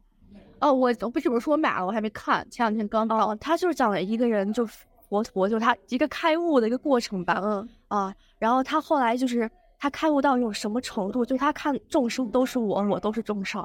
[0.60, 4.64] 哦，我我不是我买了，我还没看，前两天刚哦，他就是讲了一个人就
[5.08, 13.60] 佛陀，就是他一个开悟的一个过程吧，嗯啊，然后他后来就是他开悟到一种什么程度，就是他看众生都是我，我都是众生，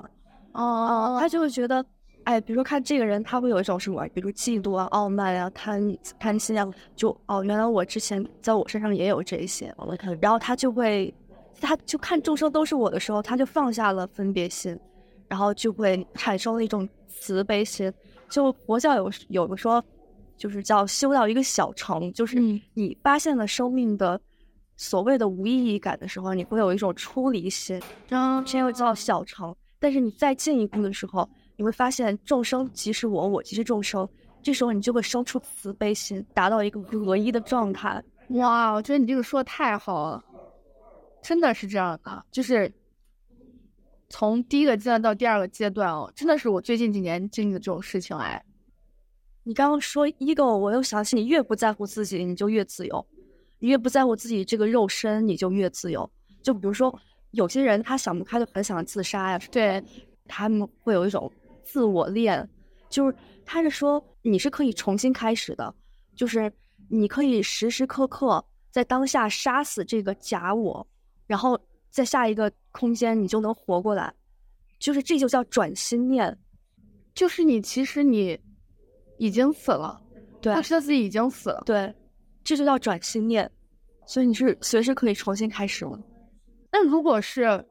[0.53, 1.85] 哦哦，他就会觉得。
[2.27, 9.73] 哎，比如说看这个人，他会有一种什么，比如嫉妒啊、傲慢啊、贪贪心啊，就哦，原来我之前在我身上也有这些，
[10.19, 11.13] 然后他就会，
[11.61, 14.77] 他就看众生都是我的时候，他就放下了分别心，
[15.29, 17.89] 然后就会产生了一种慈悲心。
[18.29, 19.81] 就佛教有有个说，
[20.35, 22.37] 就是叫修到一个小成，就是
[22.73, 24.19] 你发现了生命的
[24.75, 27.81] 所谓的无意义感的时候，你会有一种出离心，
[28.45, 29.55] 这又叫小成。
[29.79, 31.29] 但是你再进一步的时候。
[31.57, 34.07] 你会发现众生即是我，我即是众生，
[34.43, 38.01] 这时候你就会生出慈悲心，达到一个合一的状态。
[38.29, 40.23] 哇，我觉得你这个说的太好了，
[41.23, 42.71] 真的是这样的，就是
[44.07, 48.43] 从第一个阶段到第二个阶段哦，真的是我最近几年经历的这种事情哎。
[49.43, 53.03] 你刚刚说 ego，我又想起你越不在乎自己，你就越自由；
[53.57, 56.07] 你越不在乎自己这个肉身，你就越自由。
[56.43, 56.93] 就比如说
[57.31, 59.83] 有些人他想不开，就很想自杀呀，对
[60.27, 61.31] 他们会有一种。
[61.67, 62.49] 自我恋，
[62.89, 65.73] 就是他是说你是可以重新开始的，
[66.15, 66.51] 就是
[66.89, 70.87] 你可以时时刻刻在当下杀死这个假我，
[71.25, 74.13] 然后在下一个空间你就能活过来，
[74.79, 76.35] 就是这就叫转心念，
[77.13, 78.39] 就是你其实你
[79.17, 80.01] 已经死了，
[80.41, 81.93] 对，知道自己已经死了，对，
[82.43, 83.49] 这就叫转心念，
[84.05, 85.99] 所以你是随时可以重新开始了。
[86.71, 87.65] 那如果是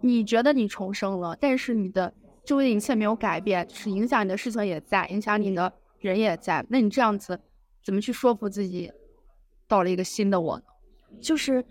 [0.00, 2.12] 你觉得你重生了，但是你的
[2.44, 6.64] 周围的一切没有改变，就是影响你的事情也在，影响你的人也在。
[6.68, 7.38] 那你这样子
[7.84, 8.90] 怎么去说服自己
[9.68, 10.64] 到了一个新的我呢？
[11.20, 11.64] 就是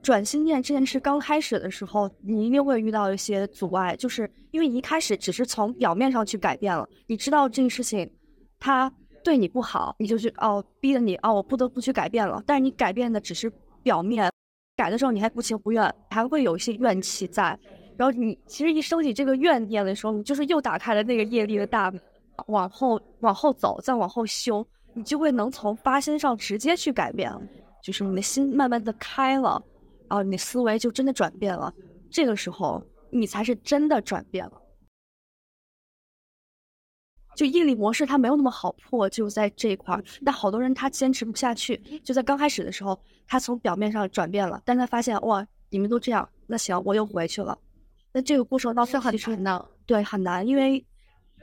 [0.00, 8.10] 转心念这件事刚开始的时候，你一定会遇到一些阻碍，就是因为你一开始只是从表面上去改变了，你知道这个事情
[8.58, 8.90] 它
[9.22, 12.42] 对你不好，你就去哦逼着你哦我不得不去改变了。
[12.46, 14.32] 但是你改变的只是表面，
[14.76, 17.58] 改的时候你还不情不愿，还会有一些怨气在。
[17.98, 22.00] 然后你其实一升起这个怨念的时候，你就是又打开了那个业力的大门，
[22.46, 27.30] 往后往后走，再往后修，你就会能从发心上直接去改变，
[27.82, 29.60] 就是你的心慢慢的开了，
[30.08, 31.74] 然后你的思维就真的转变了，
[32.08, 32.80] 这个时候
[33.10, 34.52] 你才是真的转变了。
[37.34, 47.58] 就业力模式它没有那么好破，就在这一块儿，但好多人他坚持不下去，就在刚开始的时候，他从表面上转变了，但他发现哇，你们都这样，那行我又回去了。
[48.12, 50.84] 那这个过程到最后很难，对，很难，因为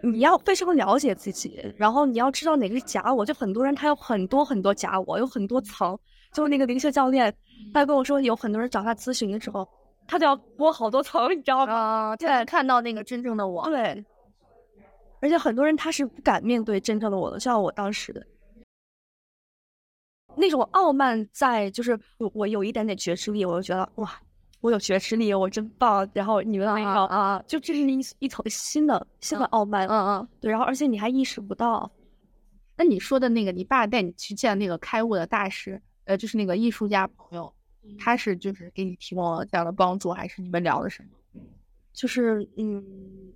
[0.01, 3.25] 你要非常了解自己，然后你要知道哪个是假我。
[3.25, 5.97] 就很多人他有很多很多假我，有很多层。
[6.33, 7.33] 就那个灵修教练，
[7.73, 9.65] 他跟我说，有很多人找他咨询的时候，
[10.05, 11.73] 他就要剥好多层，你知道吗？
[11.73, 13.63] 啊，对，看到那个真正的我。
[13.69, 14.03] 对，
[15.21, 18.25] 而且很多人他是不敢面对真正的我的，像我当时的
[20.35, 24.19] 那种傲慢，在就是我我有一点点觉知力，我就觉得哇。
[24.65, 31.91] 我有学识力，我真棒，然后你们没有啊，就这是一一层新的新的傲慢，嗯嗯，对，然后而且你还意识不到。
[32.75, 37.53] 那你说的那个，你爸带你去见那个开悟的大师，呃，就是那个艺术家朋友，
[37.99, 41.09] 他是就是给你提供了这样的帮助，还是你们聊的什么？
[41.93, 42.83] 就是嗯，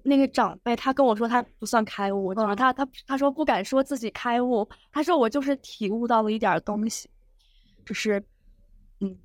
[0.02, 7.08] 那个长辈他跟我说他不算开悟，就是他他他说不敢说自己开悟，他说我就是体悟到了一点东西，
[7.86, 8.22] 就是
[9.00, 9.16] 嗯，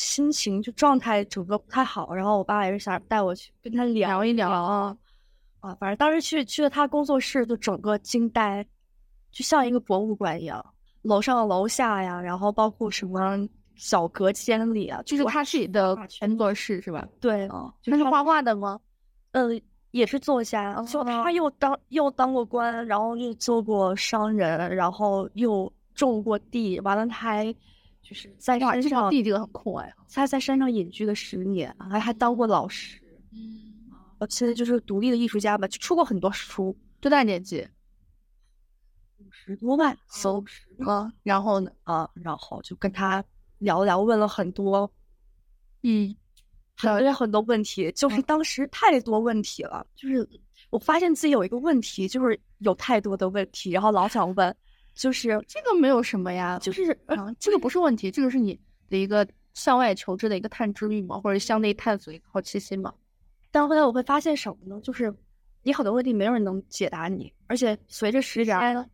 [0.00, 4.96] 心情就状态整个不太好，然后我爸也是想带我去跟他聊一聊啊
[5.60, 8.66] 啊，反正当时去去了他工作室，就整个惊呆。
[9.30, 10.64] 就像一个博物馆一样，
[11.02, 17.06] 楼上楼下呀，然后包括什么小隔间里啊，就是他自己的工作室是吧？
[17.20, 17.46] 对，
[17.84, 18.80] 他是画画的吗？
[19.32, 19.50] 呃，
[19.90, 27.54] 也是作家，就他又当又当过官，然后又做过商人，然后又种过地，完了他还
[28.10, 37.64] 就是在山上地这个很酷哎，他在山上隐居了十年，还还当过老师，嗯，呃，现在就是独立的艺术家吧，就出过很多书，多大年纪？
[39.30, 41.70] 十多万，搜十啊，然后呢？
[41.84, 43.24] 啊，然后就跟他
[43.58, 44.92] 聊聊，问了很多，
[45.84, 46.12] 嗯，
[46.76, 48.20] 很多很多问题，就是。
[48.22, 50.28] 当时太多问题了，就是
[50.70, 54.56] 我发现自己有一个问题，就是有太多的问题，然后老想问，
[55.00, 56.94] 就是这个没有什么呀，就是
[57.38, 58.60] 这个不是问题，这个是你
[58.90, 62.92] 的一个向外求知的一个探知欲嘛，或者向内探索一个好奇心嘛。
[63.50, 64.78] 但后来我会发现什么呢？
[64.82, 65.12] 就是
[65.62, 68.88] 你很多问题没有人能解答你，而且随着时间。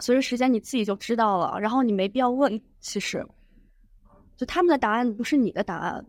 [0.00, 2.60] 随着时间，你自己就知道了，然后你没必要问。
[2.78, 3.26] 其实，
[4.36, 6.04] 就他们的答案不是你的答案，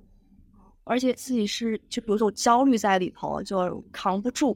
[0.84, 4.56] 而且自己是就有一种焦虑在里头，就扛不住，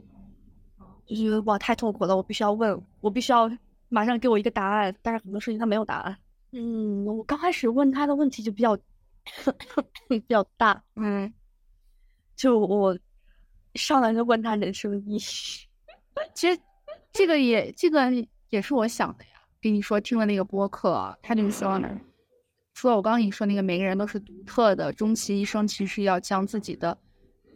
[1.05, 3.49] 就觉得哇太痛苦了，我必须要问，我必须要
[3.93, 4.93] 马上给我一个答案。
[5.01, 6.17] 但是很多事情他没有答案。
[6.51, 8.77] 嗯，我刚开始问他的问题就比较
[10.09, 10.83] 比较大。
[10.95, 11.33] 嗯，
[12.35, 12.97] 就我
[13.75, 15.19] 上来就问他人生意义。
[16.33, 16.59] 其实
[17.11, 18.11] 这个也这个。
[18.49, 21.89] 也是我想的呀，跟你说听了那个播客，他就说呢，
[22.75, 26.95] 说我刚刚跟你说那个每个人都是独特的，终其一生其实要将自己的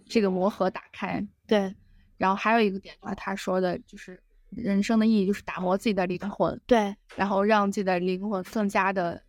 [0.07, 1.23] 这个魔盒打开。
[1.45, 1.71] 对，
[2.17, 6.59] 然后还有一个点就是他说的，就是人生的意义就是打磨自己的灵魂。
[6.65, 9.21] 对，然后让自己的灵魂更加的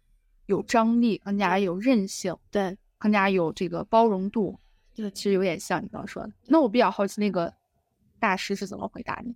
[0.46, 2.36] 有张力，更加有韧性。
[2.50, 4.58] 对，更加有这个包容度。
[4.94, 6.32] 这个，其实有点像你刚刚说的。
[6.46, 7.52] 那我比较好奇，那个
[8.18, 9.34] 大师是怎么回答你？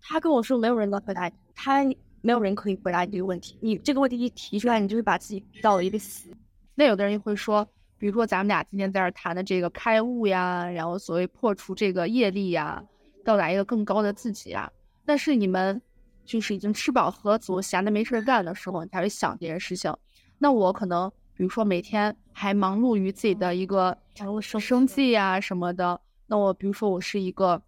[0.00, 1.84] 他跟我说，没有人能回答你他，
[2.22, 3.58] 没有人可以回答你这个问题。
[3.60, 6.30] 你这个问题一提出来，你就会把自己逼到了一个死。
[6.74, 7.66] 那有的人会说，
[7.98, 12.82] 比如说咱们俩今天在这谈的这个开悟呀，然后所谓破除这个业力呀，
[13.22, 14.70] 到达一个更高的自己啊，
[15.10, 15.82] 那是你们
[16.24, 19.92] 就是已经吃饱喝足、闲的没事干的时候，你才会想这件事情。
[20.38, 23.98] 那我可能，比如说每天还忙碌于自己的一个
[24.40, 27.60] 生计呀什么的，那我比如说我是一个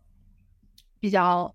[1.00, 1.52] 比较。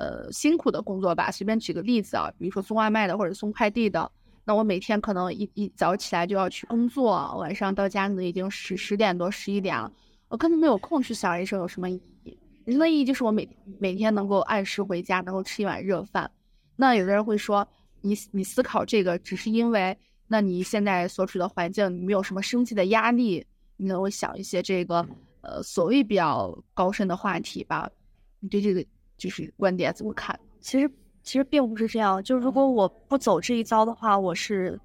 [0.00, 4.08] 呃，辛苦的工作吧，随便举个例子啊，比如说送外卖的或者送快递的，
[4.44, 9.92] 那我每天可能一一早起来就要去工作，晚上到家可能已经十十点多十一点了，
[10.28, 12.02] 我根本没有空去想人生有什么意义。
[12.68, 16.30] 人生的意义就是我每每天能够按时回家，能够吃一碗热饭。
[16.76, 17.66] 那有的人会说，
[18.02, 23.42] 你你思考这个只是因为，那你现在所处的环境你没有什么生计的压力，
[23.78, 24.96] 你能够想一些这个
[25.40, 27.90] 呃所谓比较高深的话题吧？
[28.40, 28.84] 你对这个。
[29.16, 30.38] 就是观点怎么看？
[30.60, 30.88] 其实
[31.24, 32.22] 其实并不是这样。
[32.22, 34.78] 就如果我不走这一遭的话，我是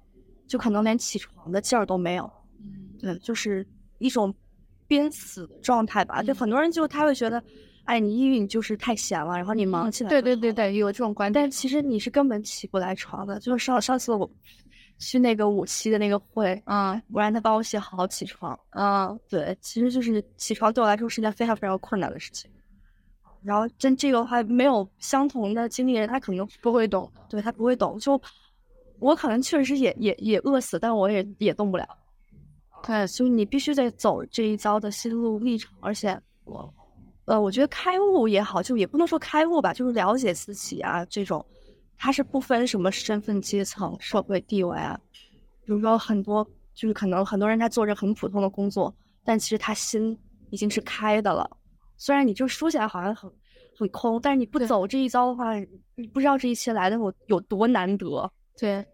[0.48, 2.28] 就可能连起床的劲儿都没有。
[2.58, 3.64] 嗯，对，就是
[3.98, 4.34] 一种
[4.88, 6.20] 濒死的状态吧。
[6.20, 7.40] 就很多人就他会觉得，
[7.84, 10.10] 哎，你抑郁你就是太闲了，然后你忙起来。
[10.10, 11.42] 对对对对，有这种观点。
[11.42, 13.38] 但其实你是根本起不来床的。
[13.40, 14.30] 就是上上次我
[14.98, 18.58] 去那个五期的那个会，嗯，我让他帮我写好好起床。
[18.70, 22.50] 嗯，对，其实就是起床对我来说是件非常非常困难的事情。
[23.42, 27.98] 然后真这个话没有相同的经历人，他可能不会懂，对他不会懂。
[27.98, 28.18] 就
[29.00, 31.86] 我可能确实也也也饿死，但我也也动不了。
[32.82, 35.70] 对，就你必须得走这一遭的心路历程。
[35.80, 36.72] 而且我，
[37.26, 41.44] 呃，我觉得开悟也好，就也不能说开悟吧，就是了解自己啊，这种
[41.96, 44.98] 他是不分什么身份阶层、社会地位啊。
[45.64, 48.94] 比如说很多，就是可能很多人他做着很普通的工作，
[49.24, 50.18] 但其实他心
[50.50, 51.48] 已经是开的了。
[51.96, 53.30] 虽然你就说起来好像很
[53.78, 55.54] 很空，但是你不走这一遭的话，
[55.94, 58.30] 你不知道这一切来的我有多难得。
[58.58, 58.84] 对，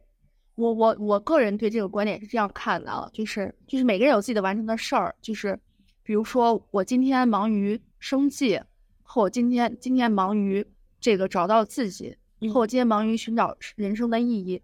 [0.54, 5.58] 我我我个人对这个观点是这样看的，啊，就是就是每个人有自己的完成的事儿，就是
[6.04, 8.60] 比如说我今天忙于生计，
[9.02, 10.66] 和我今天今天忙于
[10.98, 12.16] 这个找到自己，
[12.52, 14.62] 和我今天忙于寻找人生的意义，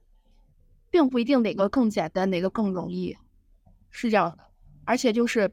[0.91, 3.17] 并不一定哪个更简单，哪个更容易，
[3.91, 4.39] 是这样的。
[4.85, 5.49] 而且就是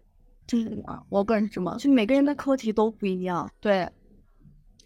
[0.47, 3.51] 对啊，我个人是这么就每个人的课题都不一样。
[3.59, 3.89] 对，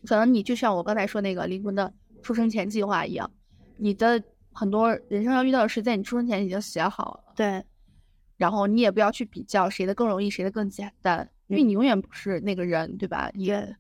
[0.06, 1.94] 可能你就像我刚才说那个灵魂的
[2.24, 3.32] 出生前计划一样，
[3.78, 4.22] 你的
[4.52, 7.34] 很多人生要遇到的事，在你出生前已经写好了。
[7.36, 7.64] 对，
[8.38, 13.30] 然后你也不要去比较谁的更容易，谁的更简单，因为你永远不是那个人，对吧？
[13.34, 13.76] 也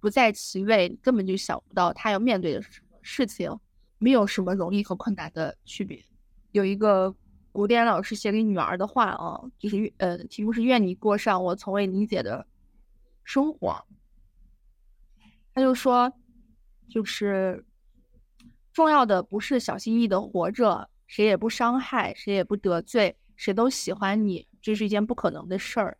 [0.00, 2.62] 不在其位，你根本就想不到他要面对的
[3.02, 3.50] 事情，
[3.98, 6.04] 没有什么容易和困难的区别。
[6.50, 7.14] 有一个
[7.50, 12.46] 古典老师写给女儿的话啊，就是呃，题目是“愿你过上我从未理解的
[13.24, 13.86] 生活”。
[15.54, 16.12] 他就说，
[16.90, 17.64] 就是
[18.72, 25.96] 重要的不是小心翼翼的活着，谁也不伤害，谁也不得罪，谁都喜欢你，这是一件不可能的事儿。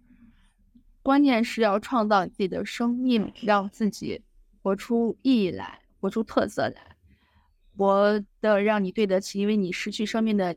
[1.03, 4.22] 关键是要创造你自己的生命，让自己
[4.62, 6.96] 活出意义来，活出特色来，
[7.76, 10.57] 活的让你对得起因为你失去生命的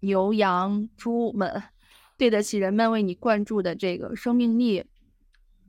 [0.00, 1.62] 牛羊猪们，
[2.16, 4.84] 对得起人们为你灌注的这个生命力。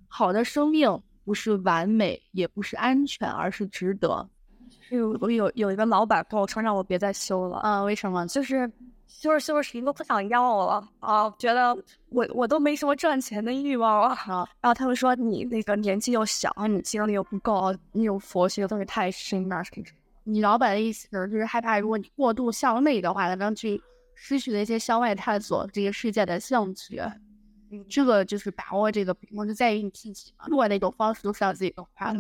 [0.08, 4.30] 好的生命不是完美，也不是安全，而是值得。
[4.90, 7.58] 有我有有一个老板跟我说，让我别再修了。
[7.58, 8.26] 啊，为什么？
[8.28, 8.72] 就是
[9.08, 11.76] 修着修着谁都不想要了啊，觉得
[12.10, 14.48] 我我都没什么赚钱的欲望了啊。
[14.62, 19.64] 然后他们说你那个年纪又小，你精力又不够，那种佛学的东西太深了。
[20.24, 23.82] 你老板的意思就是害怕，如果你过度向内的话，可能去
[24.14, 27.02] 失去了一些向外探索这个世界的兴趣。
[27.72, 30.46] 嗯，这个就是把握这个平衡，就在于你自己嘛。
[30.48, 32.20] 不管哪种方式，都是让自己更快乐。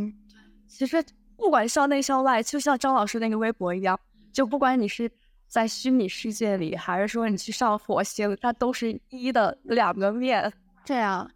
[0.68, 1.04] 其实
[1.38, 3.98] 不管向内向外，就像张老师那个微博一样，
[4.34, 5.10] 就不管你是
[5.48, 10.52] 在虚拟世界里，还是说你去上火星，它都是一的两个面。
[10.84, 11.30] 这样，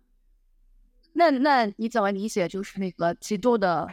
[1.14, 2.48] 那那你怎么理解？
[2.48, 3.88] 就是那个极度的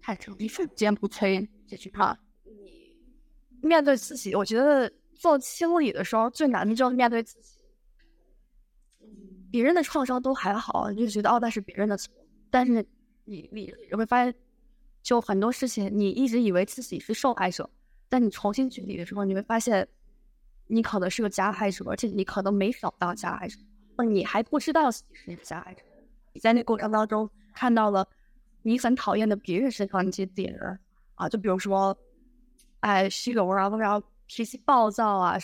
[0.00, 2.18] 坦诚，一瞬间不摧这句话。
[2.44, 2.94] 你
[3.60, 7.60] 面对自己，我觉得做清理的时候最难的就是面对自己。
[9.50, 12.12] 别人的创伤都还好，你就觉得哦那是别人的错，
[12.50, 12.84] 但是
[13.24, 14.34] 你你你会发现，
[15.04, 17.68] 就很多事情你一直以为自己是受害者，
[18.08, 19.86] 但你重新举例的时候，你会发现
[20.66, 23.58] 你可能是个加害者，而且你可能没找到加害者，
[24.08, 25.82] 你还不知道自己是那个加害者。
[26.32, 28.08] 你在那过程当中看到了
[28.62, 30.58] 你很讨厌的别人身上那些点
[31.16, 31.96] 啊，就比如说，
[32.80, 35.36] 哎虚荣啊，然后脾气暴躁啊，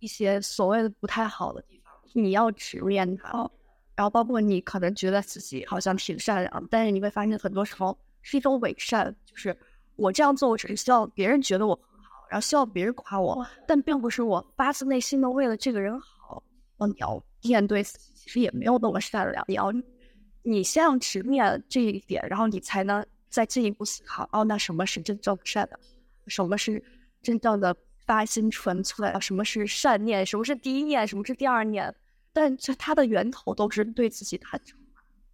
[0.00, 1.92] 一些所谓的不太好的地方。
[2.12, 3.50] 你要直面它，
[3.96, 7.98] 然后包括你可能觉得自己好像挺善良，但是你会发现很多时候
[8.28, 9.56] 是一种伪善，就是
[9.96, 16.42] 我这样做，我只是希望别人觉得我很好，然后希望别人夸我，但并不是我发自内心的为了这个人好。
[16.76, 19.44] 哦，你要面对自己，其实也没有那么善良。
[19.48, 19.72] 你要
[20.42, 24.28] 你先要直面这一点，然后你才能再进一步思考。
[24.32, 25.80] 哦，那什么是真正善良？
[26.26, 26.82] 什么是
[27.22, 27.74] 真正的？
[28.06, 30.24] 发心纯粹，什么是善念？
[30.24, 31.06] 什么是第一念？
[31.06, 31.94] 什么是第二念？
[32.32, 34.77] 但这它的源头都是对自己坦诚。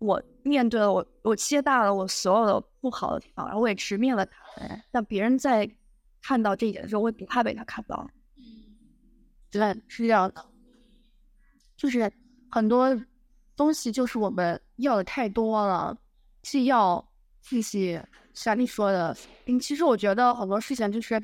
[0.05, 4.33] 我面对了我，我接纳了我所有的不好的地方，然后我也直面了它。
[4.91, 5.69] 但别人在
[6.23, 8.09] 看到这一点的时候，我也不怕被他看到。
[9.51, 10.45] 对，是这样的，
[11.77, 12.13] 就是
[12.51, 12.97] 很多
[13.57, 15.97] 东西就是我们要的太多了，
[16.43, 17.07] 既要
[17.41, 18.01] 自己
[18.33, 21.23] 像你说的，嗯，其实我觉得很多事情就是。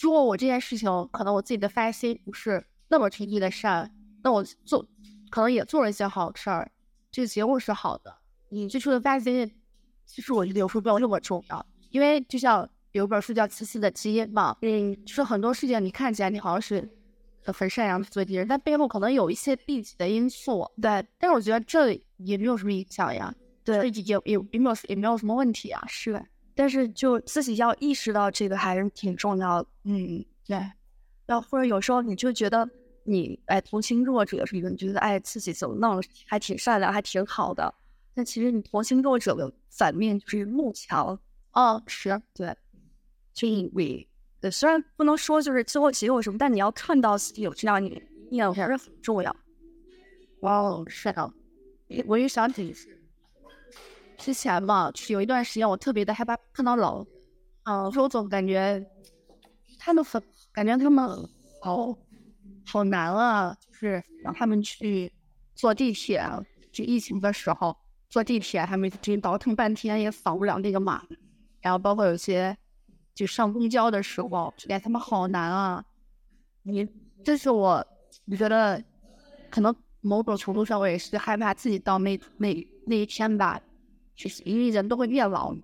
[0.00, 4.84] 如果我这件事情可能我自己的发心不是那么纯粹的善，那我做
[5.30, 6.68] 可能也做了一些好事儿，
[7.12, 8.12] 这个结果是好的。
[8.48, 9.48] 你最初的发心，
[10.06, 16.90] 其实我觉得有时候没有那么重要，因为就像有本书叫《慈禧的基因》嘛，嗯，就是很多事情你看起来你好像是
[17.44, 20.66] 很善良的做敌人，但背后可能有一些利己的因素。
[20.80, 24.18] 对，但是我觉得这也没有什么影响呀，对，也也
[24.50, 26.24] 也没有也没有什么问题啊，是。
[26.54, 30.56] 但是就自己要意识到这个还是挺重要的，嗯，对。
[31.24, 32.68] 然后或者有时候你就觉得
[33.04, 37.74] 你哎同情弱者是一个，你觉得哎自己怎么弄还挺善良，还挺好的。
[38.14, 41.18] 但其实你同情弱者的反面就是慕强。
[41.50, 42.56] 啊，是对。
[43.34, 44.06] 就你
[44.40, 49.34] 对，虽然不能说就是最后结果什么，但你要看到自己有这样一面还是很重要。
[50.40, 51.32] 哇哦，是的。
[52.06, 52.74] 我又想起。
[54.18, 57.04] 之前嘛，就是有一段时间我特别的害怕碰到老，
[57.64, 58.84] 嗯，我总感觉
[59.78, 60.22] 他们很，
[60.52, 61.08] 感觉他们
[61.60, 61.96] 好
[62.64, 65.12] 好难啊，就是让他们去
[65.54, 66.22] 坐地铁，
[66.72, 67.76] 就疫情的时候
[68.08, 71.02] 坐地铁，他们就倒腾半天也扫不了那个码，
[71.60, 72.56] 然后包括有些
[73.14, 75.84] 就上公交的时候，觉他们好难啊。
[76.62, 76.88] 你
[77.24, 77.84] 这是我，
[78.24, 78.82] 你觉得
[79.50, 83.60] 可能某种程度上我也是害怕自己到那那那一天吧。
[84.14, 85.54] 就是因为人都会变老，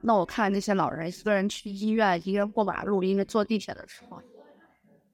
[0.00, 4.20] 那我看那些老人一个人去医院，一个人过马路，一个坐地铁的时候，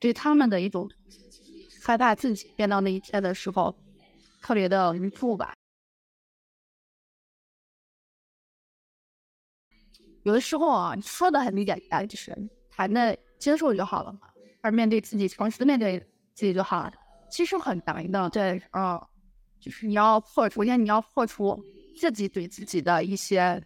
[0.02, 0.90] 对他们的一种
[1.80, 3.72] 害怕自己变到那一天的时候，
[4.42, 5.54] 特别的无助吧。
[10.24, 12.36] 有的时候啊，说的很简单，就是
[12.68, 14.22] 谈的接受就好了嘛，
[14.60, 16.00] 而面对自己，诚实的面对
[16.34, 16.92] 自己就好了。
[17.30, 19.00] 其实很难的，对，嗯，
[19.60, 21.56] 就是你要破，首先你要破除
[21.96, 23.62] 自己对自己的一些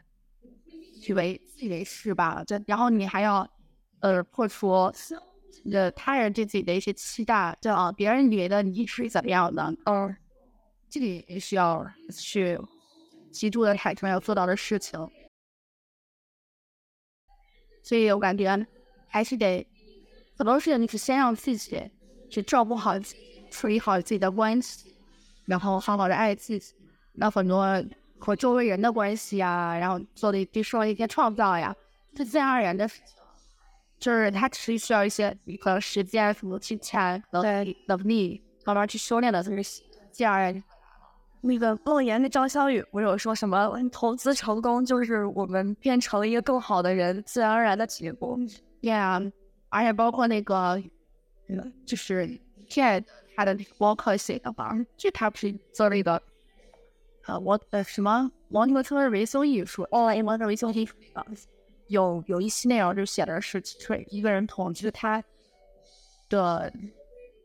[1.09, 3.49] 以为自以为是吧，这然后你还要
[4.01, 4.93] 呃破除
[5.73, 10.17] 呃他人对自己的一些期待，就啊别人觉得你是怎么样的，嗯，
[10.89, 12.59] 这个也需要去
[13.33, 14.99] 极度的坦诚要做到的事情。
[17.83, 18.67] 所以我感觉
[19.09, 19.67] 还是得
[20.37, 21.81] 很多事情，就是先让自己
[22.29, 22.95] 去照顾好、
[23.51, 24.93] 处理好自己的关系，
[25.47, 26.75] 然后好好的爱自己。
[27.15, 27.85] 那很多
[28.19, 31.75] 和周围人的关系呀，然后做的比如说一些创造呀，
[32.17, 33.16] 是自然而然的事情。
[33.99, 37.43] 就是他只是需要一些可能时间、什么金钱、能
[37.87, 39.63] 能力慢慢去修炼的，就是
[40.11, 40.63] 自然而然。
[41.43, 48.37] 那个梦言的张小雨不是有说什么投资成功就是我们变成了一个更好的人，自然而然的结果。
[48.83, 49.31] Yeah，
[49.69, 50.83] 而且包括那个，
[51.85, 53.05] 就是 Ted
[53.37, 56.21] 他的那个博客写的吧，就他不是做了一个，
[57.27, 61.31] 呃，我呃什么摩托车维修艺术，哦，摩托车维修艺术那个，
[61.89, 63.63] 有有一期内容就写的是，
[64.09, 65.23] 一个人统治他
[66.29, 66.73] 的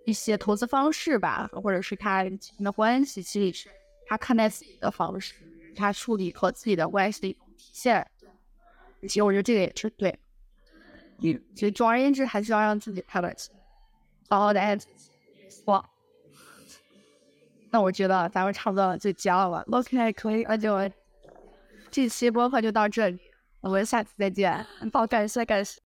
[0.06, 2.24] 一些投资方式吧，或者是他
[2.60, 3.70] 的关系，其实是。
[4.08, 5.36] 他看待自己的方式，
[5.74, 8.06] 他处理和自己的关系的一种体现。
[9.04, 10.20] 其实我觉得这个也是对。
[11.20, 13.56] 嗯，其实总而言之，还是要让自己开心，
[14.28, 15.10] 好好的爱自己。
[15.64, 15.90] 哇，
[17.70, 19.50] 那我觉得咱们差不多就结了。
[19.50, 19.64] 吧。
[19.72, 20.78] OK，可以，那就
[21.90, 23.31] 这期播客就到这里，
[23.62, 24.66] 我们下次再见。
[24.92, 25.80] 好，感谢感谢。